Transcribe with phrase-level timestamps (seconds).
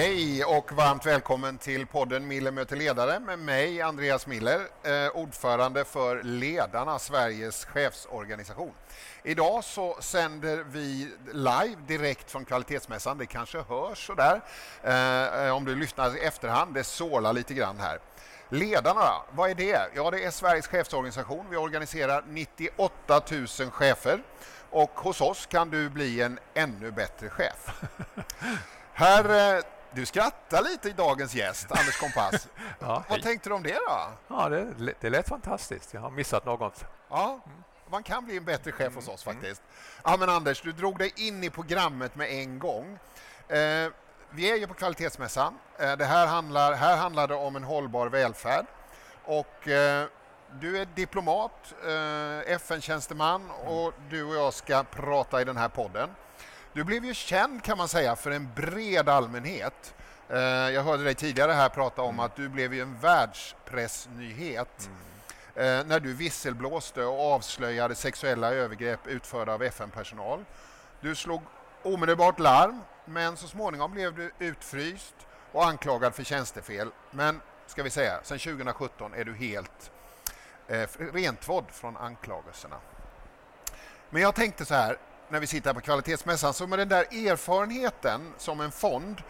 [0.00, 5.84] Hej och varmt välkommen till podden Miller möter ledare med mig Andreas Miller, eh, ordförande
[5.84, 8.72] för Ledarna, Sveriges chefsorganisation.
[9.22, 13.18] Idag så sänder vi live direkt från kvalitetsmässan.
[13.18, 14.40] Det kanske hörs sådär
[14.82, 16.74] eh, om du lyssnar i efterhand.
[16.74, 17.98] Det sålar lite grann här.
[18.48, 19.80] Ledarna, vad är det?
[19.94, 21.46] Ja, det är Sveriges chefsorganisation.
[21.50, 24.22] Vi organiserar 98 000 chefer
[24.70, 27.82] och hos oss kan du bli en ännu bättre chef.
[28.92, 29.62] Här eh,
[29.94, 32.48] du skrattar lite i dagens gäst, Anders Kompass.
[32.78, 34.08] ja, Vad tänkte du om det då?
[34.28, 35.94] Ja, det, det lät fantastiskt.
[35.94, 36.84] Jag har missat något.
[37.10, 37.40] Ja,
[37.90, 39.62] man kan bli en bättre chef hos oss faktiskt.
[40.04, 42.98] Ja, men Anders, du drog dig in i programmet med en gång.
[43.48, 43.88] Eh,
[44.30, 45.58] vi är ju på Kvalitetsmässan.
[45.78, 48.66] Eh, det här handlar, här handlar det om en hållbar välfärd.
[49.24, 50.06] Och eh,
[50.60, 56.10] du är diplomat, eh, FN-tjänsteman och du och jag ska prata i den här podden.
[56.72, 59.94] Du blev ju känd kan man säga för en bred allmänhet.
[60.28, 62.20] Eh, jag hörde dig tidigare här prata om mm.
[62.20, 64.90] att du blev ju en världspressnyhet
[65.56, 65.88] mm.
[65.88, 70.44] när du visselblåste och avslöjade sexuella övergrepp utförda av FN-personal.
[71.00, 71.42] Du slog
[71.82, 75.14] omedelbart larm, men så småningom blev du utfryst
[75.52, 76.90] och anklagad för tjänstefel.
[77.10, 79.90] Men ska vi säga, sedan 2017 är du helt
[80.68, 82.76] eh, rentvådd från anklagelserna.
[84.10, 84.98] Men jag tänkte så här,
[85.30, 86.54] när vi sitter på kvalitetsmässan.
[86.54, 89.22] Så med den där erfarenheten som en fond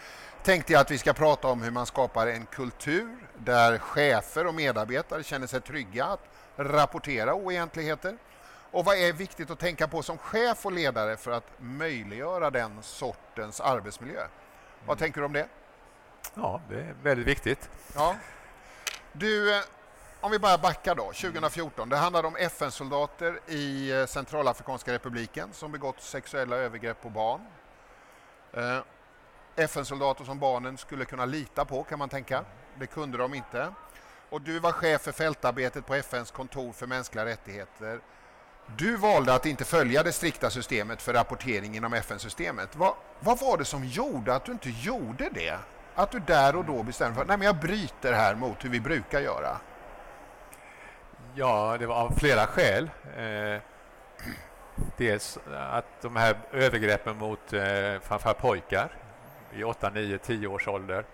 [0.43, 4.55] tänkte jag att vi ska prata om hur man skapar en kultur där chefer och
[4.55, 6.21] medarbetare känner sig trygga att
[6.57, 8.17] rapportera oegentligheter.
[8.71, 12.83] Och vad är viktigt att tänka på som chef och ledare för att möjliggöra den
[12.83, 14.21] sortens arbetsmiljö?
[14.21, 14.31] Mm.
[14.87, 15.49] Vad tänker du om det?
[16.35, 17.71] Ja, det är väldigt viktigt.
[17.95, 18.17] Ja.
[19.13, 19.63] Du, eh,
[20.21, 21.89] om vi bara backar då, 2014.
[21.89, 27.41] Det handlade om FN-soldater i eh, Centralafrikanska republiken som begått sexuella övergrepp på barn.
[28.53, 28.79] Eh,
[29.57, 32.45] FN-soldater som barnen skulle kunna lita på kan man tänka.
[32.79, 33.73] Det kunde de inte.
[34.31, 38.01] Och du var chef för fältarbetet på FNs kontor för mänskliga rättigheter.
[38.77, 42.77] Du valde att inte följa det strikta systemet för rapportering inom FN-systemet.
[42.77, 45.59] Vad, vad var det som gjorde att du inte gjorde det?
[45.95, 49.21] Att du där och då bestämde för att jag bryter här mot hur vi brukar
[49.21, 49.61] göra?
[51.35, 52.91] Ja, det var av flera skäl.
[53.17, 53.61] Eh,
[54.97, 58.93] dels att de här övergreppen mot eh, framförallt pojkar
[59.53, 61.05] i 8, 9, 10 års ålder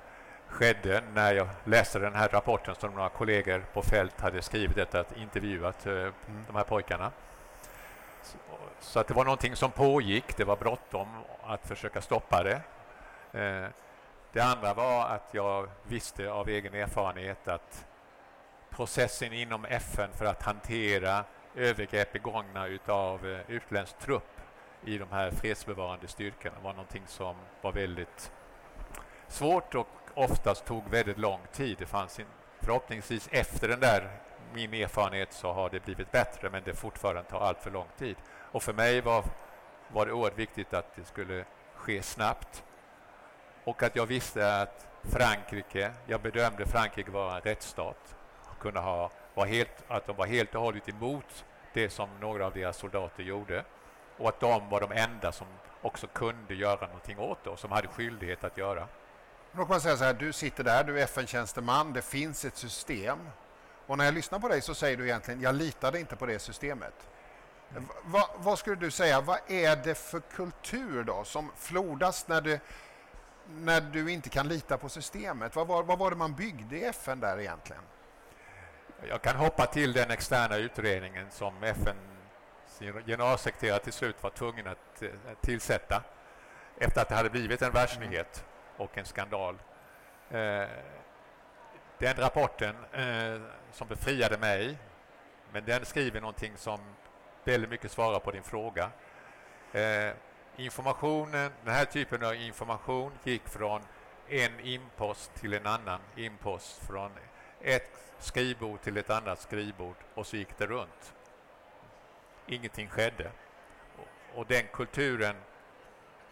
[0.49, 4.99] skedde när jag läste den här rapporten som några kollegor på fält hade skrivit efter
[5.01, 6.13] att intervjuat eh, mm.
[6.47, 7.13] de här pojkarna.
[8.23, 8.39] Så,
[8.81, 10.37] så, att det var någonting som pågick.
[10.37, 11.09] Det var bråttom
[11.43, 12.61] att försöka stoppa det.
[13.41, 13.71] Eh,
[14.33, 17.87] det andra var att jag visste av egen erfarenhet att
[18.77, 24.41] processen inom FN för att hantera övergrepp begångna av eh, utländsk trupp
[24.85, 28.33] i de här fredsbevarande styrkorna var någonting som var väldigt
[29.29, 31.77] svårt och oftast tog väldigt lång tid.
[31.79, 32.27] Det fanns in,
[32.61, 34.11] förhoppningsvis efter den där
[34.55, 38.17] min erfarenhet så har det blivit bättre men det fortfarande tar allt för lång tid.
[38.53, 39.25] Och för mig var,
[39.89, 41.45] var det oerhört viktigt att det skulle
[41.75, 42.65] ske snabbt
[43.65, 48.17] och att jag visste att Frankrike, jag bedömde Frankrike vara en rättsstat
[48.67, 52.53] kunna ha, var helt, att de var helt och hållet emot det som några av
[52.53, 53.65] deras soldater gjorde
[54.17, 55.47] och att de var de enda som
[55.83, 58.89] också kunde göra någonting åt det och som hade skyldighet att göra.
[59.53, 63.19] Låt mig säga så här, du sitter där, du är FN-tjänsteman, det finns ett system.
[63.87, 66.39] Och när jag lyssnar på dig så säger du egentligen, jag litade inte på det
[66.39, 66.95] systemet.
[67.71, 67.85] Mm.
[68.05, 72.61] Va, vad skulle du säga, vad är det för kultur då som flodas när du,
[73.49, 75.57] när du inte kan lita på systemet?
[75.57, 77.83] Vad var, vad var det man byggde i FN där egentligen?
[79.03, 81.97] Jag kan hoppa till den externa utredningen som FN
[83.07, 86.03] generalsekreterare till slut var tvungen att eh, tillsätta
[86.79, 88.45] efter att det hade blivit en världsnyhet
[88.77, 89.55] och en skandal.
[90.31, 90.65] Eh,
[91.99, 93.41] den rapporten eh,
[93.73, 94.79] som befriade mig,
[95.53, 96.81] men den skriver någonting som
[97.45, 98.91] väldigt mycket svarar på din fråga.
[100.57, 103.83] Informationen, den här typen av information gick från
[104.29, 107.11] en inpost till en annan inpost, från
[107.61, 111.15] ett skrivbord till ett annat skrivbord och så gick det runt.
[112.47, 113.31] Ingenting skedde.
[114.35, 115.37] Och den kulturen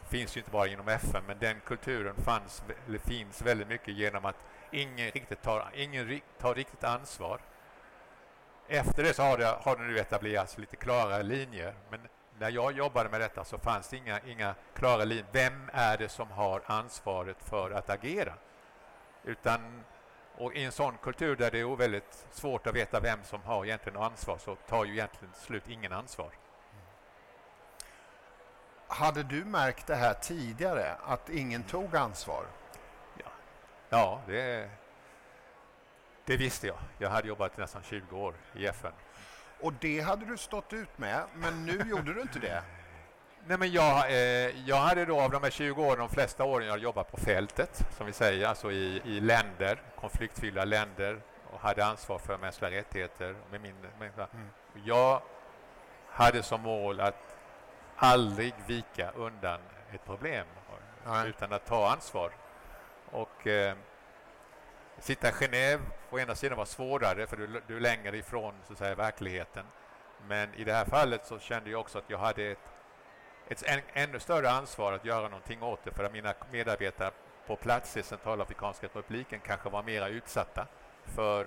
[0.09, 4.25] finns ju inte bara inom FN, men den kulturen fanns, eller finns väldigt mycket genom
[4.25, 7.41] att ingen riktigt tar, ingen tar riktigt ansvar.
[8.69, 12.01] Efter det så har det, har det nu etablerats lite klarare linjer, men
[12.39, 15.27] när jag jobbade med detta så fanns det inga, inga klara linjer.
[15.33, 18.35] Vem är det som har ansvaret för att agera?
[19.25, 19.85] Utan
[20.39, 23.65] och i en sån kultur där det är väldigt svårt att veta vem som har
[23.65, 26.31] egentligen ansvar så tar ju egentligen slut ingen ansvar.
[28.87, 32.47] Hade du märkt det här tidigare, att ingen tog ansvar?
[33.89, 34.71] Ja, det,
[36.25, 36.79] det visste jag.
[36.99, 38.93] Jag hade jobbat nästan 20 år i FN.
[39.61, 42.63] Och det hade du stått ut med, men nu gjorde du inte det.
[43.47, 46.67] Nej, men jag, eh, jag hade då av de här 20 åren, de flesta åren
[46.67, 51.21] jag jobbat på fältet, som vi säger, alltså i, i länder, konfliktfyllda länder
[51.53, 53.37] och hade ansvar för mänskliga rättigheter.
[53.51, 54.49] Med min, med, mm.
[54.85, 55.23] Jag
[56.09, 57.37] hade som mål att
[57.97, 59.61] aldrig vika undan
[59.93, 60.47] ett problem
[61.07, 61.29] Nej.
[61.29, 62.33] utan att ta ansvar.
[63.11, 63.77] Och eh,
[64.99, 65.81] sitta i Genève
[66.11, 69.65] å ena sidan var svårare för du, du är längre ifrån så att säga, verkligheten.
[70.29, 72.74] Men i det här fallet så kände jag också att jag hade ett,
[73.49, 77.11] ett än, ännu större ansvar att göra någonting åt det för att mina medarbetare
[77.47, 80.67] på plats i Centralafrikanska republiken kanske var mera utsatta
[81.05, 81.47] för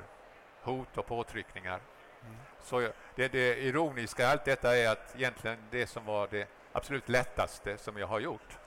[0.61, 1.79] hot och påtryckningar.
[2.21, 2.35] Mm.
[2.61, 2.79] Så
[3.15, 7.77] det, det ironiska i allt detta är att egentligen det som var det absolut lättaste
[7.77, 8.57] som jag har gjort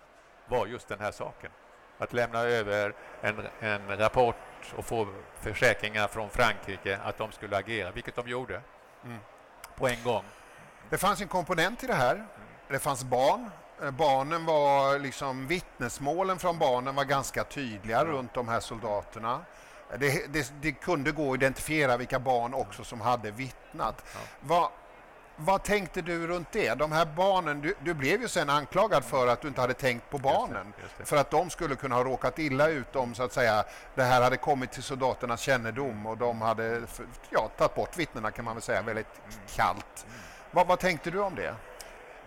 [0.47, 1.51] var just den här saken.
[1.99, 4.37] Att lämna över en, en rapport
[4.77, 8.63] och få försäkringar från Frankrike att de skulle agera, vilket de gjorde
[9.05, 9.19] mm.
[9.77, 10.25] på en gång.
[10.91, 12.27] Det fanns en komponent i det här.
[12.71, 13.51] Det fanns barn.
[13.83, 19.41] Eh, barnen var liksom vittnesmålen från barnen var ganska tydliga runt de här soldaterna.
[19.99, 24.05] Det, det, det, kunde gå att identifiera vilka barn också som hade vittnat.
[24.15, 24.21] Ja.
[24.41, 24.69] Vad,
[25.37, 26.75] vad tänkte du runt det?
[26.75, 30.11] De här barnen, du, du, blev ju sen anklagad för att du inte hade tänkt
[30.11, 30.67] på barnen.
[30.67, 31.05] Just det, just det.
[31.05, 33.65] För att de skulle kunna ha råkat illa ut om så att säga
[33.95, 36.83] det här hade kommit till soldaternas kännedom och de hade
[37.31, 39.41] ja, tagit bort vittnena kan man väl säga väldigt mm.
[39.57, 40.07] kallt.
[40.07, 40.19] Mm.
[40.51, 41.55] Vad, vad tänkte du om det?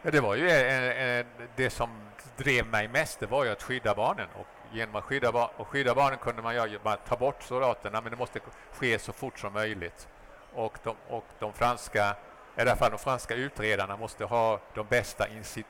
[0.05, 1.89] Ja, det var ju eh, eh, eh, det som
[2.37, 4.27] drev mig mest, det var ju att skydda barnen.
[4.39, 8.01] Och genom att skydda, bar och skydda barnen kunde man ju bara ta bort soldaterna,
[8.01, 8.39] men det måste
[8.71, 10.07] ske så fort som möjligt.
[10.53, 12.15] Och de, och de franska
[12.57, 15.65] i alla fall de franska utredarna måste ha de bästa incit,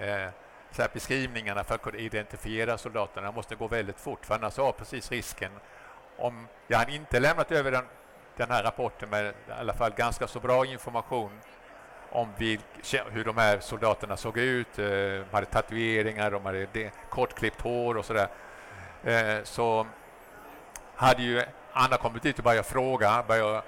[0.00, 0.28] eh,
[0.70, 3.26] så här beskrivningarna för att kunna identifiera soldaterna.
[3.26, 5.50] Det måste gå väldigt fort, för annars har precis risken
[6.16, 7.84] om jag hade inte lämnat över den,
[8.36, 11.40] den här rapporten med i alla fall ganska så bra information
[12.14, 12.28] om
[13.10, 14.78] hur de här soldaterna såg ut.
[14.78, 18.28] Eh, de hade tatueringar, de hade kortklippt hår och sådär.
[19.04, 19.86] Eh, så
[20.94, 23.64] hade ju Anna kommit dit och börjat fråga, börjat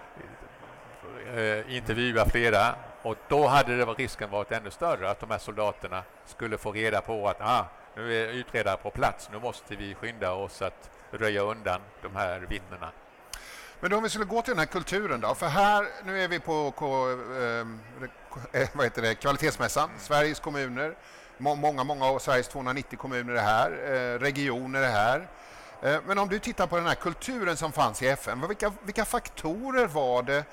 [1.34, 6.02] eh, intervjua flera och då hade det risken varit ännu större att de här soldaterna
[6.24, 7.66] skulle få reda på att ah,
[7.96, 12.40] nu är utredare på plats, nu måste vi skynda oss att röja undan de här
[12.40, 12.90] vittnena.
[13.80, 16.40] Men om vi skulle gå till den här kulturen då, för här, nu är vi
[16.40, 17.80] på, K, ehm,
[18.52, 20.96] eh, vad heter det, kvalitetsmässan, Sveriges kommuner,
[21.38, 25.28] många, många av Sveriges 290 kommuner är här, eh, regioner är här.
[25.82, 29.04] Eh, men om du tittar på den här kulturen som fanns i FN, vilka, vilka
[29.04, 30.44] faktorer var det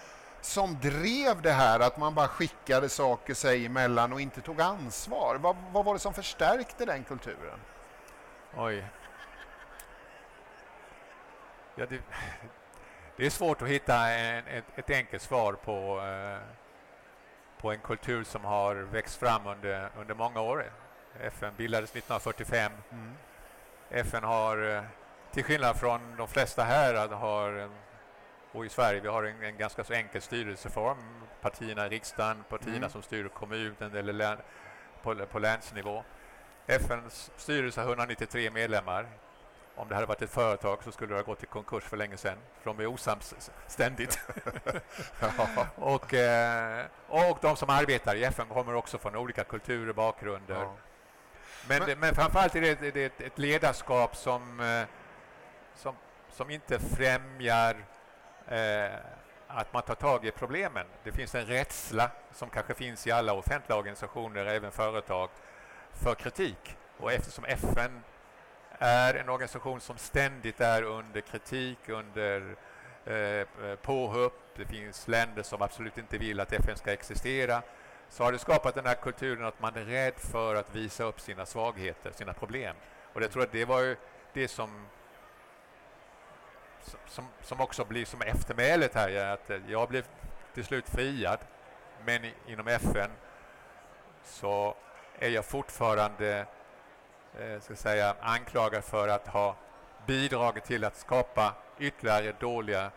[0.42, 5.36] som drev det här att man bara skickade saker sig emellan och inte tog ansvar?
[5.36, 7.60] Vad, vad var det som förstärkte den kulturen?
[8.58, 8.86] Oj.
[11.76, 12.00] Ja, det,
[13.18, 16.42] det är svårt att hitta en, ett, ett enkelt svar på, eh,
[17.62, 20.72] på en kultur som har växt fram under, under många år.
[21.22, 22.72] FN bildades 1945.
[22.92, 23.14] Mm.
[23.90, 24.84] FN har, eh,
[25.32, 27.70] till skillnad från de flesta här, har
[28.54, 30.98] och i Sverige vi har en, en ganska så enkel styrelseform.
[31.42, 32.90] Partierna i riksdagen, partierna mm.
[32.90, 34.38] som styr kommunen eller län,
[35.04, 36.04] på, på länsnivå.
[36.68, 39.08] FNs styrelse har 193 medlemmar.
[39.76, 42.18] Om det hade varit ett företag så skulle det ha gått i konkurs för länge
[42.18, 42.38] sedan.
[42.62, 44.20] För de är osams ständigt.
[45.76, 50.56] och, eh, och de som arbetar i FN kommer också från olika kulturer och bakgrunder.
[50.56, 50.76] Ja.
[51.68, 54.84] Men, men, men framförallt är det, det är ett ledarskap som, eh,
[55.76, 55.96] som,
[56.30, 57.86] som inte främjar
[58.48, 59.00] eh,
[59.48, 60.88] att man tar tag i problemen.
[61.04, 65.30] Det finns en rädsla som kanske finns i alla offentliga organisationer, även företag,
[65.92, 66.78] för kritik.
[66.98, 68.04] Och eftersom FN
[68.80, 72.56] är en organisation som ständigt är under kritik, under
[73.06, 77.62] eh, påhopp, det finns länder som absolut inte vill att FN ska existera,
[78.10, 81.22] så har det skapat den här kulturen att man är rädd för att visa upp
[81.22, 82.76] sina svagheter, sina problem.
[83.14, 83.96] Och jag tror att det var ju
[84.34, 84.86] det som
[87.08, 90.06] som, som också blir som eftermälet här, är att jag blev
[90.54, 91.40] till slut friad,
[92.06, 93.12] men inom FN
[94.24, 94.76] så
[95.20, 96.46] är jag fortfarande
[97.40, 99.56] eh, ska säga, anklagad för att ha
[100.06, 102.92] bidragit till att skapa ytterligare dåliga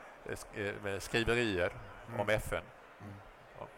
[0.54, 1.72] eh, eh skriverier
[2.08, 2.20] mm.
[2.20, 2.62] om FN.
[3.00, 3.14] Mm.
[3.58, 3.68] Mm.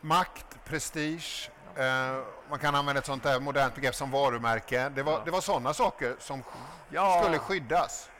[0.00, 2.18] Makt, prestige, eh,
[2.50, 4.88] man kan använda ett sånt där modernt begrepp som varumärke.
[4.88, 5.22] Det var, ja.
[5.24, 6.42] det var sådana saker som
[6.88, 7.20] ja.
[7.22, 8.10] skulle skyddas.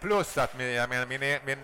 [0.00, 1.58] Plus att min, jag menar, min, min,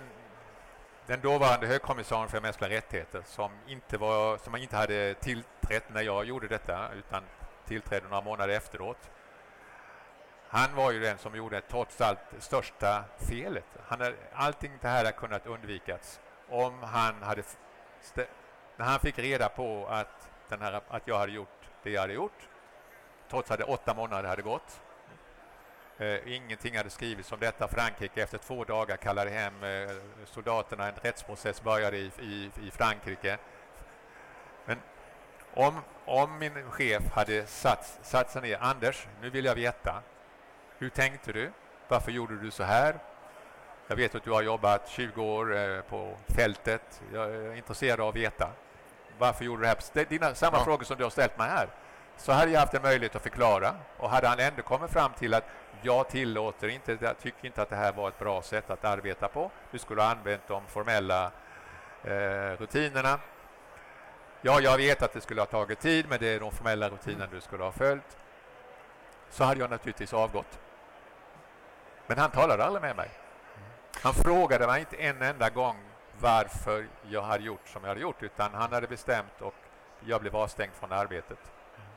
[1.07, 6.25] den dåvarande högkommissarien för mänskliga rättigheter som inte, var, som inte hade tillträtt när jag
[6.25, 7.25] gjorde detta utan
[7.71, 9.11] tillträdde några månader efteråt.
[10.49, 13.65] han var ju den som gjorde trots allt största felet.
[13.87, 17.43] Han hade, allting det här hade kunnat undvikas om han hade...
[18.77, 22.13] När han fick reda på att, den här, att jag hade gjort det jag hade
[22.13, 22.49] gjort,
[23.29, 24.81] trots att åtta månader hade gått,
[26.01, 27.69] Eh, ingenting hade skrivits om detta.
[27.69, 30.89] Frankrike efter två dagar kallade hem eh, soldaterna.
[30.89, 33.39] En rättsprocess började i, i, i Frankrike.
[34.65, 34.79] Men
[35.55, 38.59] om, om min chef hade satt, satt sig ner.
[38.61, 40.03] Anders, nu vill jag veta.
[40.79, 41.53] Hur tänkte du?
[41.89, 42.95] Varför gjorde du så här?
[43.87, 47.03] Jag vet att du har jobbat 20 år eh, på fältet.
[47.13, 48.49] Jag är intresserad av att veta.
[49.19, 50.05] Varför gjorde du det här?
[50.05, 50.65] Dina, samma ja.
[50.65, 51.69] frågor som du har ställt mig här.
[52.17, 53.75] Så hade jag haft en möjlighet att förklara.
[53.97, 55.45] Och hade han ändå kommit fram till att
[55.83, 59.29] jag tillåter inte, jag tycker inte att det här var ett bra sätt att arbeta
[59.29, 59.51] på.
[59.71, 61.31] Du skulle ha använt de formella
[62.05, 63.19] eh, rutinerna.
[64.43, 67.27] Ja, jag vet att det skulle ha tagit tid, men det är de formella rutinerna
[67.33, 68.17] du skulle ha följt.
[69.31, 70.59] Så hade jag naturligtvis avgått.
[72.07, 73.11] Men han talade aldrig med mig.
[74.03, 75.77] Han frågade mig inte en enda gång
[76.21, 79.55] varför jag hade gjort som jag hade gjort, utan han hade bestämt och
[80.07, 81.39] jag blev avstängd från arbetet.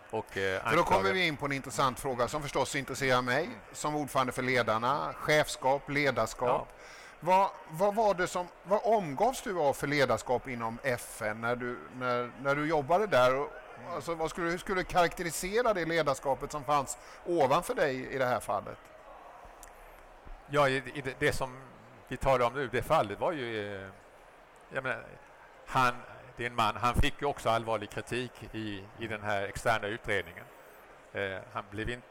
[0.09, 3.49] Och, eh, för då kommer vi in på en intressant fråga som förstås intresserar mig
[3.71, 6.67] som ordförande för ledarna, chefskap, ledarskap.
[6.69, 6.83] Ja.
[7.25, 11.79] Vad, vad, var det som, vad omgavs du av för ledarskap inom FN när du,
[11.99, 13.47] när, när du jobbade där?
[13.93, 18.25] Alltså, vad skulle, hur skulle du karaktärisera det ledarskapet som fanns ovanför dig i det
[18.25, 18.77] här fallet?
[20.49, 21.57] Ja, i, i det, det, som
[22.07, 23.75] vi talar om nu, det fallet var ju...
[23.75, 23.89] Eh,
[24.69, 25.05] jag menar,
[25.67, 25.93] han,
[26.37, 30.45] din man, han fick ju också allvarlig kritik i, i den här externa utredningen.
[31.13, 32.01] Eh, han, blev in,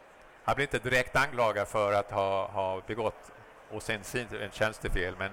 [0.44, 3.32] han blev inte direkt anklagad för att ha, ha begått
[3.72, 5.30] och sen en tjänstefel, men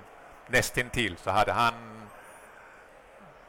[0.48, 1.74] nästintill så hade han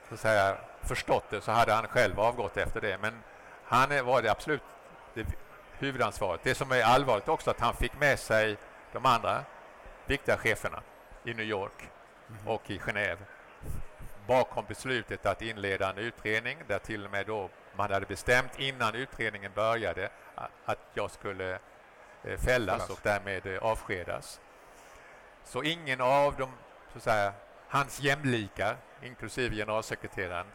[0.09, 2.99] så att säga, förstått det så hade han själv avgått efter det.
[2.99, 3.23] Men
[3.65, 4.63] han var det absolut
[5.15, 5.27] det
[5.79, 6.41] huvudansvaret.
[6.43, 8.57] Det som är allvarligt också att han fick med sig
[8.93, 9.45] de andra
[10.07, 10.83] viktiga cheferna
[11.25, 11.91] i New York
[12.29, 12.49] mm.
[12.49, 13.19] och i Genève
[14.27, 18.95] bakom beslutet att inleda en utredning där till och med då man hade bestämt innan
[18.95, 20.11] utredningen började
[20.65, 21.59] att jag skulle
[22.25, 24.41] eh, fällas och därmed eh, avskedas.
[25.51, 26.51] Så ingen av dem,
[26.93, 27.33] så att säga,
[27.69, 30.47] hans jämlikar, inklusive generalsekreteraren,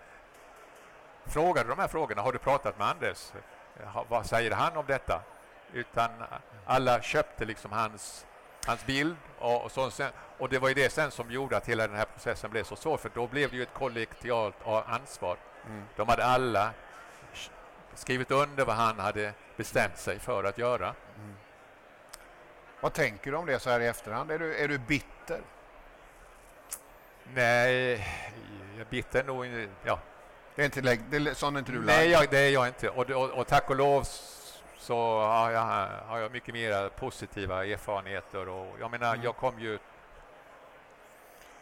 [1.26, 2.22] frågade de här frågorna.
[2.22, 3.32] Har du pratat med Anders?
[4.08, 5.22] Vad säger han om detta?
[5.74, 6.10] Utan
[6.66, 8.26] alla köpte liksom hans
[8.66, 9.16] hans bild.
[9.40, 9.90] Och, och, så,
[10.38, 12.76] och det var ju det sen som gjorde att hela den här processen blev så
[12.76, 15.38] svår, för då blev det ju ett kollektialt ansvar.
[15.66, 15.84] Mm.
[15.96, 16.72] De hade alla
[17.94, 20.96] skrivit under vad han hade bestämt sig för att göra.
[21.18, 21.36] Mm.
[22.82, 24.32] Vad tänker du om det så här i efterhand?
[24.32, 25.42] Är du, är du bitter?
[27.34, 28.08] Nej,
[28.78, 30.00] jag bitter nog ja.
[30.56, 32.90] Det är inte, det är, sån är inte du Nej, jag, det är jag inte.
[32.90, 34.08] Och, och, och tack och lov
[34.78, 35.62] så har jag,
[36.08, 38.50] har jag mycket mer positiva erfarenheter.
[38.50, 39.26] Och jag menar, mm.
[39.26, 39.80] jag kom ju...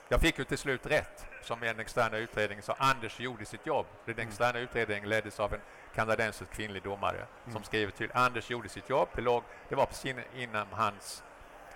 [0.10, 3.86] Jag fick ju till slut rätt som en externa utredning, så Anders gjorde sitt jobb.
[4.06, 4.28] Den mm.
[4.28, 5.60] externa utredningen leddes av en
[5.96, 7.54] kanadensisk kvinnlig domare mm.
[7.54, 9.10] som skrev till Anders gjorde sitt jobb.
[9.16, 11.24] Det, låg, det var precis inom hans,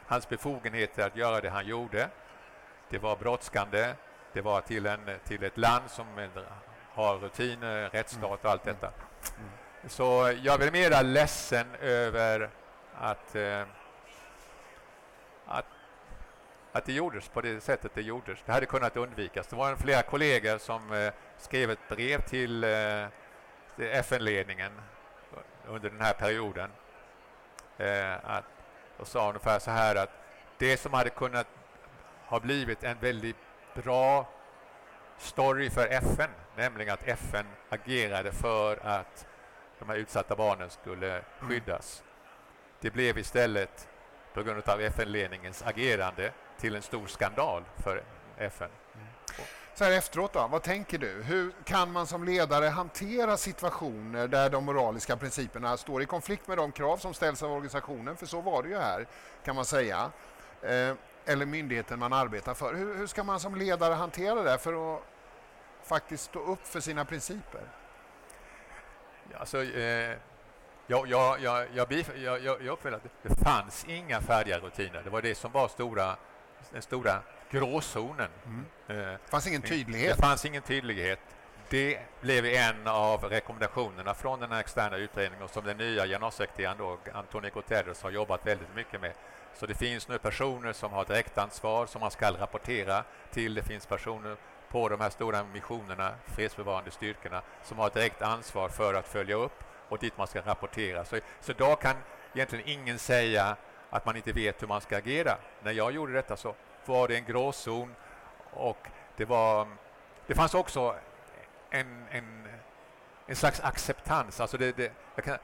[0.07, 2.09] hans befogenheter att göra det han gjorde.
[2.89, 3.93] Det var brådskande.
[4.33, 6.05] Det var till, en, till ett land som
[6.93, 8.75] har rutiner, rättsstat och allt mm.
[8.75, 8.93] detta.
[9.37, 9.49] Mm.
[9.89, 12.49] Så jag är mera ledsen över
[12.95, 13.63] att, eh,
[15.45, 15.65] att,
[16.77, 18.39] att det gjordes på det sättet det gjordes.
[18.45, 19.47] Det hade kunnat undvikas.
[19.47, 23.05] Det var flera kollegor som eh, skrev ett brev till, eh,
[23.75, 24.71] till FN-ledningen
[25.67, 26.69] under den här perioden
[27.77, 28.45] eh, att,
[28.97, 30.09] och sa ungefär så här att
[30.57, 31.47] det som hade kunnat
[32.25, 33.37] ha blivit en väldigt
[33.73, 34.29] bra
[35.17, 39.27] story för FN, nämligen att FN agerade för att
[39.79, 41.23] de här utsatta barnen skulle mm.
[41.39, 42.03] skyddas.
[42.79, 43.89] Det blev istället,
[44.33, 48.03] på grund av FN-ledningens agerande, till en stor skandal för
[48.37, 48.69] FN.
[48.95, 49.07] Mm.
[49.77, 51.23] Så här efteråt då, vad tänker du?
[51.23, 56.57] Hur kan man som ledare hantera situationer där de moraliska principerna står i konflikt med
[56.57, 58.17] de krav som ställs av organisationen?
[58.17, 59.07] För så var det ju här,
[59.43, 60.11] kan man säga.
[60.61, 60.93] Eh,
[61.25, 62.73] eller myndigheten man arbetar för.
[62.73, 65.03] Hur, hur ska man som ledare hantera det för att
[65.83, 67.61] faktiskt stå upp för sina principer?
[69.39, 70.17] Alltså, eh,
[70.87, 71.91] jag, jag, jag, jag,
[72.23, 75.01] jag, jag uppfattade att det fanns inga färdiga rutiner.
[75.03, 76.15] Det var det som var stora,
[76.71, 78.29] den stora gråzonen.
[78.45, 78.65] Mm.
[78.87, 80.15] Eh, det fanns ingen tydlighet.
[80.15, 81.19] Det fanns ingen tydlighet.
[81.69, 87.51] Det blev en av rekommendationerna från den här externa utredningen som den nya generalsekreteraren Antonio
[87.53, 89.13] Guterres har jobbat väldigt mycket med.
[89.55, 93.53] Så det finns nu personer som har direktansvar som man ska rapportera till.
[93.53, 94.37] Det finns personer
[94.71, 99.63] på de här stora missionerna, fredsbevarande styrkorna, som har direkt ansvar för att följa upp
[99.89, 101.05] och dit man ska rapportera.
[101.05, 101.95] Så, så idag kan
[102.33, 103.55] egentligen ingen säga
[103.89, 105.37] att man inte vet hur man ska agera.
[105.63, 107.95] När jag gjorde detta så var det en gråzon
[108.53, 109.67] och det var
[110.27, 110.95] det fanns också
[111.69, 112.47] en, en,
[113.27, 114.39] en slags acceptans.
[114.39, 114.91] Alltså det, det,
[115.23, 115.37] kan,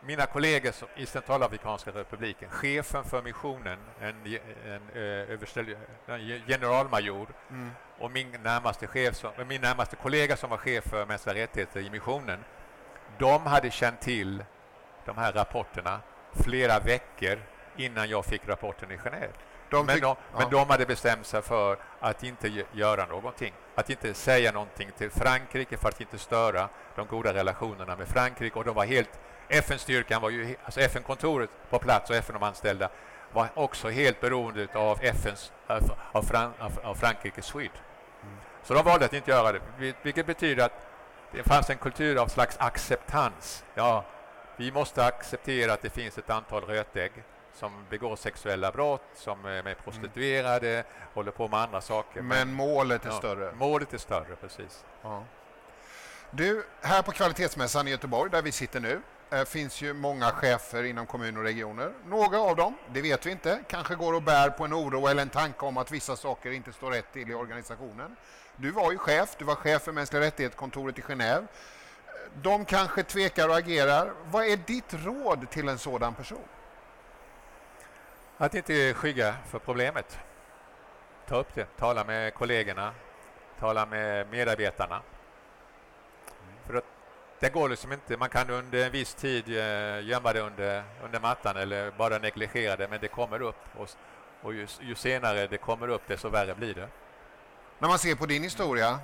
[0.00, 4.14] mina kollegor i Centralafrikanska republiken, chefen för missionen, en,
[4.66, 4.80] en,
[6.06, 7.70] en generalmajor mm.
[7.98, 11.90] och min närmaste, chef som, min närmaste kollega som var chef för mänskliga rättigheter i
[11.90, 12.44] missionen,
[13.18, 14.44] de hade känt till
[15.04, 16.00] de här rapporterna
[16.32, 17.38] flera veckor
[17.76, 19.32] innan jag fick rapporten i Genève.
[19.70, 20.16] De men, de, ja.
[20.38, 23.52] men de hade bestämt sig för att inte göra någonting.
[23.74, 28.58] Att inte säga någonting till Frankrike för att inte störa de goda relationerna med Frankrike.
[28.58, 32.88] Och de var helt, FN-styrkan var ju, alltså FN-kontoret på plats och FN-anställda
[33.32, 35.52] var också helt beroende av FNs,
[36.12, 36.52] av, Fran,
[36.82, 37.70] av Frankrikes skydd.
[38.22, 38.36] Mm.
[38.62, 39.60] Så de valde att inte göra det,
[40.02, 40.91] vilket betyder att
[41.32, 43.64] det fanns en kultur av slags acceptans.
[43.74, 44.04] Ja,
[44.56, 47.12] vi måste acceptera att det finns ett antal rötägg
[47.54, 50.84] som begår sexuella brott, som är med prostituerade, mm.
[51.14, 52.22] håller på med andra saker.
[52.22, 53.52] Men målet är ja, större?
[53.54, 54.84] Målet är större, precis.
[55.02, 55.24] Ja.
[56.30, 60.84] Du, här på Kvalitetsmässan i Göteborg, där vi sitter nu, eh, finns ju många chefer
[60.84, 61.92] inom kommuner och regioner.
[62.06, 65.22] Några av dem, det vet vi inte, kanske går och bär på en oro eller
[65.22, 68.16] en tanke om att vissa saker inte står rätt till i organisationen.
[68.56, 71.46] Du var ju chef, du var chef för mänskliga rättighetskontoret i Genève.
[72.42, 74.12] De kanske tvekar och agerar.
[74.24, 76.48] Vad är ditt råd till en sådan person?
[78.36, 80.18] Att inte skygga för problemet.
[81.28, 82.94] Ta upp det, tala med kollegorna,
[83.58, 85.02] tala med medarbetarna.
[86.66, 86.84] För att
[87.40, 91.20] det går liksom inte, man kan under en viss tid eh, gömma det under, under
[91.20, 93.64] mattan eller bara negligera det, men det kommer upp.
[93.78, 93.88] Och,
[94.42, 96.88] och ju, ju senare det kommer upp, desto värre blir det.
[97.82, 98.98] När man ser på din historia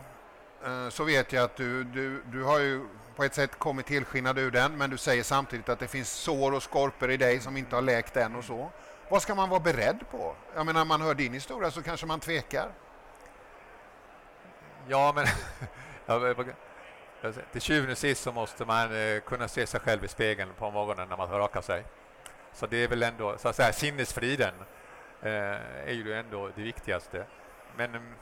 [0.64, 4.38] eh, så vet jag att du, du, du har ju på ett sätt kommit tillskinnad
[4.38, 7.56] ur den, men du säger samtidigt att det finns sår och skorpor i dig som
[7.56, 8.70] inte har läkt än och så.
[9.08, 10.36] Vad ska man vara beredd på?
[10.54, 12.70] Jag menar, när man hör din historia så kanske man tvekar.
[14.88, 15.26] Ja, men
[17.52, 20.70] till tjuven och sist så måste man eh, kunna se sig själv i spegeln på
[20.70, 21.84] morgonen när man rakar sig.
[22.52, 24.54] Så det är väl ändå, så att säga, sinnesfriden
[25.22, 25.30] eh,
[25.86, 27.26] är ju ändå det viktigaste.
[27.76, 28.14] Men, mm,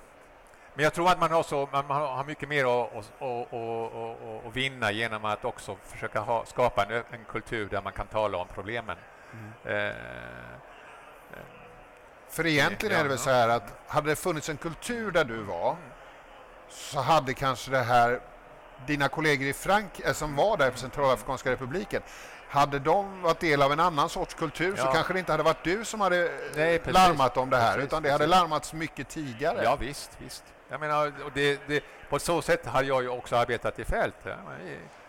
[0.76, 4.56] men jag tror att man har, så, man har mycket mer att, att, att, att
[4.56, 8.48] vinna genom att också försöka ha, skapa en, en kultur där man kan tala om
[8.54, 8.96] problemen.
[9.32, 9.88] Mm.
[9.88, 9.94] Eh,
[12.28, 15.42] för egentligen är det väl så här att hade det funnits en kultur där du
[15.42, 15.76] var
[16.68, 18.20] så hade kanske det här
[18.86, 22.02] dina kollegor i Frank eh, som var där på Centralafrikanska republiken
[22.48, 24.84] hade de varit del av en annan sorts kultur ja.
[24.84, 27.86] så kanske det inte hade varit du som hade Nej, larmat om det här precis,
[27.86, 29.60] utan det hade larmats mycket tidigare.
[29.64, 30.44] Ja visst, visst.
[30.68, 34.16] Jag menar, och det, det, på så sätt har jag ju också arbetat i fält.
[34.24, 34.36] Ja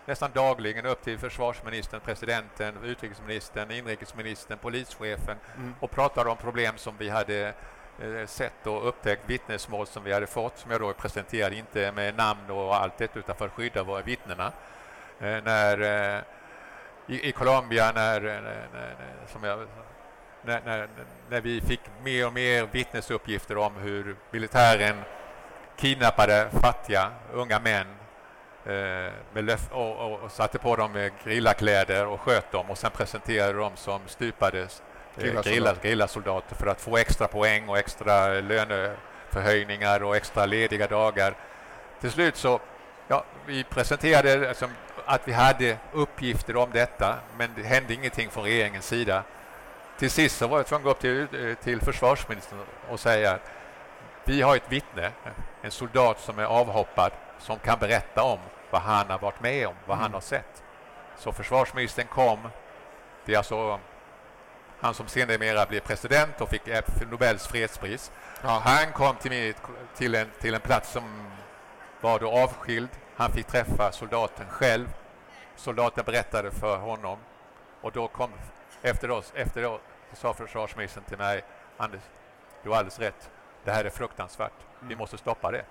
[0.07, 5.73] nästan dagligen upp till försvarsministern, presidenten, utrikesministern, inrikesministern, polischefen mm.
[5.79, 7.53] och pratade om problem som vi hade
[8.01, 12.15] eh, sett och upptäckt, vittnesmål som vi hade fått, som jag då presenterade, inte med
[12.15, 14.51] namn och allt det, utan för att skydda våra vittnena.
[15.19, 16.21] Eh, när, eh,
[17.07, 18.41] i, i Colombia, när, när,
[18.73, 18.95] när,
[19.27, 19.67] som jag,
[20.41, 20.87] när, när,
[21.29, 24.95] när vi fick mer och mer vittnesuppgifter om hur militären
[25.77, 27.87] kidnappade fattiga unga män
[28.67, 29.11] Eh,
[29.71, 34.01] och, och, och, satte på dem grillarkläder och sköt dem och sen presenterade dem som
[34.07, 34.67] stupade
[35.17, 41.35] eh, grillasoldater för att få extra poäng och extra löneförhöjningar och extra lediga dagar.
[42.01, 42.59] Till slut så,
[43.07, 44.69] ja, vi presenterade liksom
[45.05, 49.23] att vi hade uppgifter om detta, men det hände ingenting från regeringens sida.
[49.99, 52.59] Till sist så var jag tvungen att gå upp till, till försvarsministern
[52.89, 53.39] och säga
[54.27, 55.11] vi har ett vittne,
[55.61, 58.39] en soldat som är avhoppad, som kan berätta om
[58.71, 60.03] vad han har varit med om, vad mm.
[60.03, 60.63] han har sett.
[61.17, 62.49] Så försvarsministern kom,
[63.25, 63.79] det är alltså
[64.79, 66.61] han som senare blev president och fick
[67.11, 68.11] Nobels fredspris.
[68.43, 68.61] Ja.
[68.63, 69.53] Han kom till, mig,
[69.95, 71.03] till, en, till en plats som
[72.01, 72.89] var då avskild.
[73.15, 74.87] Han fick träffa soldaten själv.
[75.55, 77.17] Soldaten berättade för honom
[77.81, 78.31] och då kom
[78.81, 79.79] efter oss, efter då
[80.13, 81.43] sa försvarsministern till mig,
[81.77, 82.01] Anders,
[82.63, 83.29] du har alldeles rätt.
[83.67, 84.53] Det här är fruktansvärt.
[84.79, 84.97] Vi mm.
[84.97, 85.65] måste stoppa det.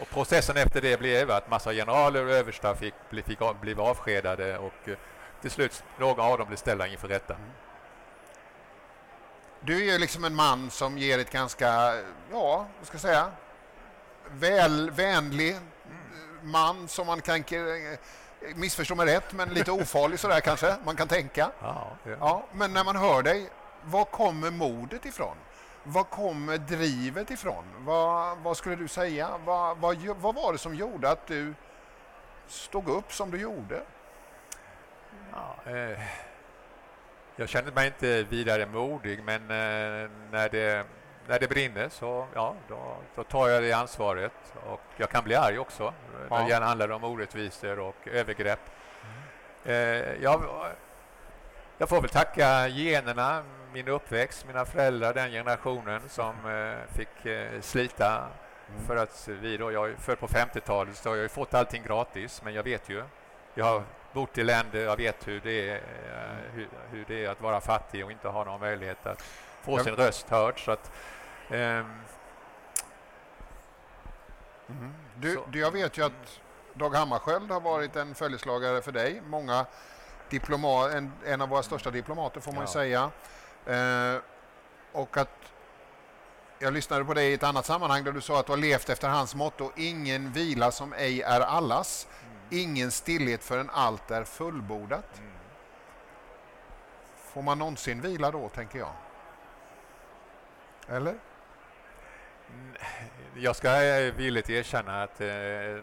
[0.00, 2.94] Och processen efter det blev att massa generaler och överstar fick,
[3.26, 4.96] fick, blev avskedade och eh,
[5.40, 7.34] till slut några av dem blev ställda inför rätta.
[7.34, 7.50] Mm.
[9.60, 11.66] Du är ju liksom en man som ger ett ganska,
[12.32, 13.30] ja, vad ska jag säga,
[14.30, 15.62] väl, vänlig mm.
[16.42, 17.98] man som man kan eh,
[18.54, 21.50] missförstå mig rätt, men lite ofarlig sådär kanske, man kan tänka.
[21.62, 22.16] Ja, ja.
[22.20, 23.50] ja, men när man hör dig,
[23.84, 25.36] var kommer modet ifrån?
[25.90, 27.64] Var kommer drivet ifrån?
[27.78, 29.28] Vad, vad skulle du säga?
[29.44, 31.54] Vad, vad, vad, var det som gjorde att du
[32.46, 33.82] stod upp som du gjorde?
[35.32, 35.98] Ja, eh,
[37.36, 40.86] Jag känner mig inte vidare modig, men eh, när, det,
[41.26, 44.32] när det brinner så ja, då, då tar jag det ansvaret.
[44.66, 45.94] Och jag kan bli arg också
[46.30, 46.38] ja.
[46.38, 48.60] när det handlar om orättvisor och övergrepp.
[49.64, 49.74] Mm.
[49.74, 50.42] Eh, jag,
[51.78, 57.60] jag får väl tacka generna, min uppväxt, mina föräldrar, den generationen som eh, fick eh,
[57.60, 58.28] slita
[58.68, 58.86] mm.
[58.86, 62.42] för att vi då, jag är född på 50-talet så jag har fått allting gratis,
[62.44, 63.02] men jag vet ju.
[63.54, 67.30] Jag har bott i länder, jag vet hur det är, eh, hur, hur, det är
[67.30, 69.22] att vara fattig och inte ha någon möjlighet att
[69.62, 70.64] få sin röst hörd.
[70.64, 70.92] Så att,
[71.50, 72.00] ehm,
[74.68, 74.94] mm.
[75.16, 76.40] du, du, jag vet ju att
[76.74, 79.22] Dag Hammarskjöld har varit en följeslagare för dig.
[79.26, 79.66] Många
[80.30, 82.66] diploma, en, en av våra största diplomater får man ja.
[82.66, 83.10] säga.
[83.66, 84.20] Eh,
[84.92, 85.52] och att
[86.58, 88.88] jag lyssnade på dig i ett annat sammanhang där du sa att du har levt
[88.88, 92.62] efter hans motto ingen vila som ej är allas, mm.
[92.62, 95.18] ingen stillhet förrän allt är fullbordat.
[95.18, 95.30] Mm.
[97.16, 98.92] Får man någonsin vila då, tänker jag?
[100.88, 101.14] Eller?
[102.50, 102.74] Mm,
[103.34, 103.70] jag ska
[104.16, 105.28] villigt erkänna att eh,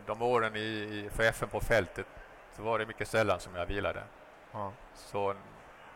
[0.05, 2.07] de åren i, för FN på fältet
[2.55, 4.03] så var det mycket sällan som jag vilade.
[4.55, 4.71] Ja.
[4.93, 5.35] Så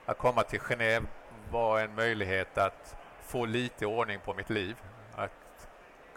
[0.06, 1.06] att komma till Genève
[1.52, 4.78] var en möjlighet att få lite ordning på mitt liv.
[5.15, 5.67] Att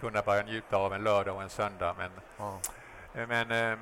[0.00, 1.94] kunna börja njuta av en lördag och en söndag.
[1.98, 2.58] Men, ja.
[3.26, 3.78] men eh,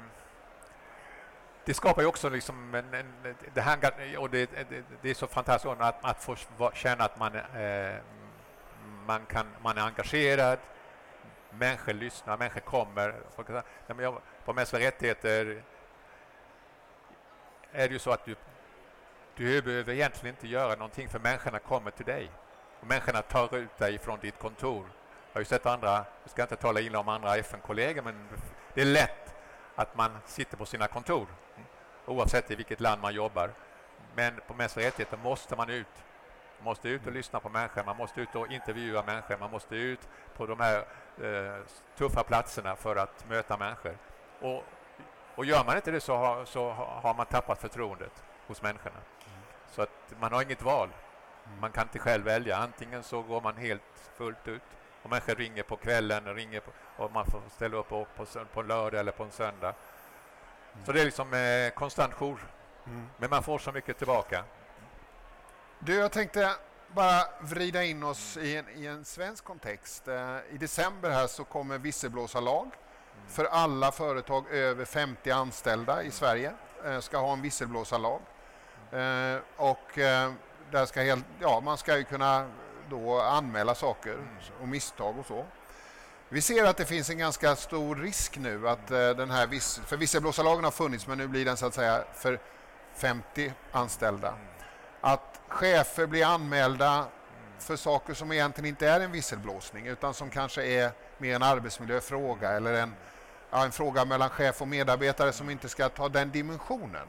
[1.64, 3.78] det skapar ju också liksom en, en, det, här,
[4.18, 7.96] och det, det, det, är så fantastiskt att, att få känna att man, eh,
[9.06, 10.58] man, kan, man är engagerad,
[11.50, 13.14] människor lyssnar, människor kommer.
[14.44, 15.62] På mänskliga rättigheter
[17.72, 18.36] är det ju så att du
[19.36, 22.30] du behöver egentligen inte göra någonting för människorna kommer till dig.
[22.80, 24.86] Och människorna tar ut dig från ditt kontor.
[25.32, 28.28] Jag har ju sett andra, jag ska inte tala illa om andra FN-kollegor, men
[28.74, 29.34] det är lätt
[29.74, 31.66] att man sitter på sina kontor mm,
[32.06, 33.50] oavsett i vilket land man jobbar.
[34.14, 35.86] Men på mänskliga rättigheter måste man ut.
[36.58, 39.76] Man måste ut och lyssna på människor, man måste ut och intervjua människor, man måste
[39.76, 40.78] ut på de här
[41.22, 41.64] eh,
[41.96, 43.96] tuffa platserna för att möta människor.
[44.40, 44.64] Och,
[45.34, 48.96] och gör man inte det så har, så har man tappat förtroendet hos människorna.
[49.70, 50.88] Så att man har inget val.
[51.60, 52.56] Man kan inte själv välja.
[52.56, 53.82] Antingen så går man helt
[54.16, 54.62] fullt ut
[55.02, 58.60] och människor ringer på kvällen ringer på, och man får ställa upp på, på, på
[58.60, 59.74] en lördag eller på en söndag.
[60.72, 60.86] Mm.
[60.86, 62.46] Så det är liksom eh, konstant jour.
[62.86, 63.06] Mm.
[63.16, 64.44] Men man får så mycket tillbaka.
[65.78, 66.50] Du, jag tänkte
[66.94, 70.08] bara vrida in oss i en, i en svensk kontext.
[70.08, 73.28] Eh, I december här så kommer visselblåsarlag mm.
[73.28, 76.52] för alla företag över 50 anställda i Sverige.
[76.84, 78.20] Eh, ska ha en visselblåsarlag.
[78.92, 80.32] Eh, och eh,
[80.70, 82.50] där ska helt, ja, man ska ju kunna
[82.90, 84.16] då anmäla saker
[84.60, 85.46] och misstag och så.
[86.28, 89.80] Vi ser att det finns en ganska stor risk nu att eh, den här, viss,
[89.86, 92.40] för visselblåsarlagen har funnits men nu blir den så att säga för
[92.94, 94.34] 50 anställda.
[95.00, 97.06] Att chefer blir anmälda
[97.58, 102.50] för saker som egentligen inte är en visselblåsning utan som kanske är mer en arbetsmiljöfråga
[102.50, 102.94] eller en,
[103.50, 107.06] ja, en fråga mellan chef och medarbetare som inte ska ta den dimensionen.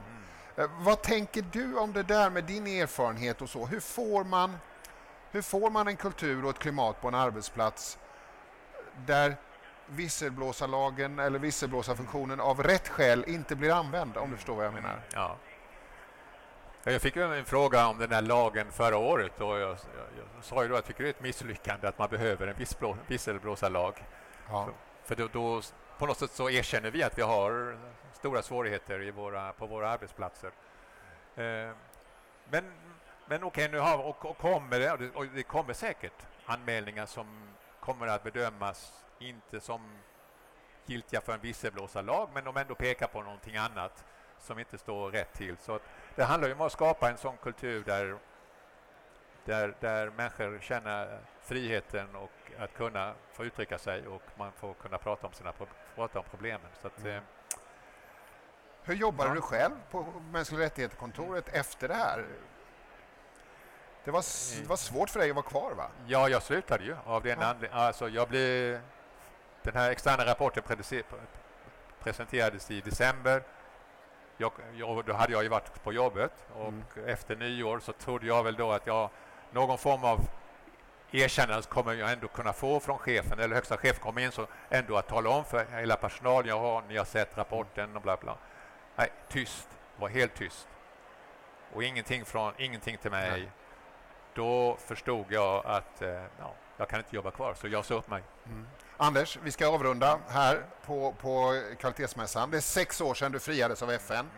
[0.56, 3.66] Eh, vad tänker du om det där med din erfarenhet och så?
[3.66, 4.58] Hur får man,
[5.32, 7.98] hur får man en kultur och ett klimat på en arbetsplats
[9.06, 9.36] där
[9.86, 15.00] visselblåsarlagen eller visselblåsarfunktionen av rätt skäl inte blir använd, om du förstår vad jag menar?
[15.14, 15.38] Ja.
[16.84, 19.78] Jag fick en fråga om den här lagen förra året och jag, jag,
[20.18, 22.56] jag sa ju då att jag tycker det är ett misslyckande att man behöver en
[23.08, 24.06] visselblåsarlag.
[24.50, 24.66] Ja.
[24.66, 25.62] För, för då, då,
[25.98, 27.78] på något sätt så erkänner vi att vi har
[28.22, 30.52] stora svårigheter i våra, på våra arbetsplatser.
[31.36, 31.72] Eh,
[32.50, 32.64] men
[33.26, 37.26] men okej, okay, nu har och, och kommer det, och det kommer säkert anmälningar som
[37.80, 39.82] kommer att bedömas inte som
[40.86, 44.06] giltiga för en visselblåsarlag, men de ändå pekar på någonting annat
[44.40, 45.58] som inte står rätt till.
[45.58, 45.80] Så
[46.16, 48.18] det handlar ju om att skapa en sån kultur där,
[49.46, 54.98] där, där människor känner friheten och att kunna få uttrycka sig och man får kunna
[54.98, 55.54] prata om sina
[55.96, 56.68] prata om problemen.
[56.82, 57.24] Så att, mm.
[58.82, 59.36] Eh, hur jobbade ja.
[59.36, 62.26] du själv på mänskliga rättigheter-kontoret efter det här?
[64.04, 64.24] Det var,
[64.62, 65.88] det var svårt för dig att vara kvar va?
[66.08, 67.46] Ja, jag slutade ju av den ja.
[67.46, 67.78] anledningen.
[67.78, 68.80] Alltså, jag blev...
[69.64, 70.64] Den här externa rapporten
[72.00, 73.44] presenterades i december.
[74.38, 76.84] Jag, jag, då hade jag ju varit på jobbet och mm.
[77.06, 79.10] efter nyår så trodde jag väl då att jag
[79.52, 80.20] någon form av
[81.12, 84.98] erkännande kommer jag ändå kunna få från chefen eller högsta chef kommer in så ändå
[84.98, 88.38] att tala om för hela personalen jag har, ni har sett rapporten och bla bla.
[89.02, 89.68] Nej, tyst.
[89.98, 90.68] Var helt tyst.
[91.74, 93.32] Och ingenting, från, ingenting till mig.
[93.32, 93.52] Nej.
[94.34, 96.10] Då förstod jag att eh,
[96.40, 98.24] ja, jag kan inte jobba kvar, så jag sa upp mig.
[98.46, 98.68] Mm.
[98.98, 102.52] Anders, vi ska avrunda här på, på kvalitetsmässan.
[102.52, 104.30] Det är sex år sedan du friades av FN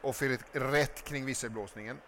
[0.00, 2.00] och fick rätt kring visselblåsningen.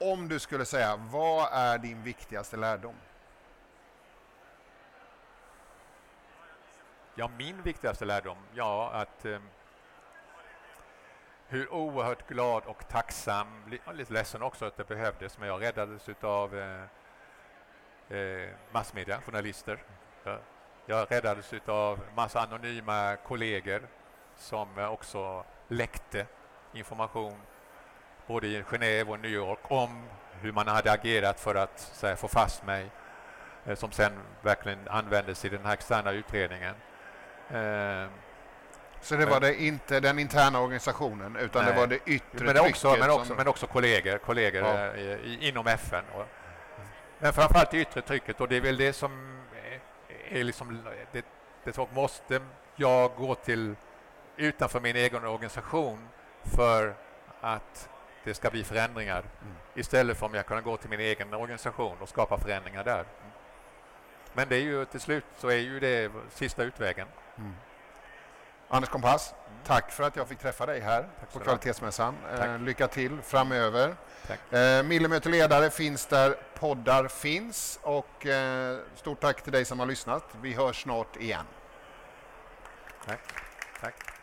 [0.00, 2.94] om du skulle säga, vad är din viktigaste lärdom?
[7.14, 9.38] Ja, min viktigaste lärdom, ja att eh,
[11.48, 13.46] hur oerhört glad och tacksam,
[13.96, 19.78] lite ledsen också att det behövdes, men jag räddades av eh, eh, massmedia, journalister.
[20.24, 20.38] Jag,
[20.86, 23.82] jag räddades av massa anonyma kollegor
[24.36, 26.26] som eh, också läckte
[26.72, 27.40] information
[28.26, 30.04] både i Genève och New York om
[30.40, 32.90] hur man hade agerat för att här, få fast mig
[33.66, 36.74] eh, som sen verkligen användes i den här externa utredningen.
[37.50, 38.08] Eh,
[39.04, 41.72] Eh, så det var det inte den interna organisationen utan Nej.
[41.72, 43.06] det var det yttre men också, trycket?
[43.06, 43.36] Men också, som...
[43.36, 44.96] men också kollegor, kollegor ja.
[44.96, 46.04] i, inom FN.
[46.14, 46.26] Och,
[47.18, 49.80] men framförallt det yttre trycket och det är väl det som är,
[50.38, 51.24] är liksom det,
[51.64, 52.40] det som måste
[52.76, 53.74] jag gå till
[54.36, 56.08] utanför min egen organisation
[56.56, 56.94] för
[57.40, 57.88] att
[58.24, 59.54] det ska bli förändringar mm.
[59.74, 63.00] istället för om jag kan gå till min egen organisation och skapa förändringar där.
[63.00, 63.32] Mm.
[64.32, 67.06] Men det är ju till slut så är ju det sista utvägen.
[67.38, 67.54] Mm.
[68.68, 69.58] Anders Kompass, mm.
[69.64, 72.14] tack för att jag fick träffa dig här tack på Kvalitetsmässan.
[72.40, 73.96] Eh, lycka till framöver.
[74.50, 79.86] Eh, Millimeter ledare finns där poddar finns och eh, stort tack till dig som har
[79.86, 80.24] lyssnat.
[80.40, 81.46] Vi hörs snart igen.
[83.06, 83.20] Tack.
[83.80, 84.13] tack.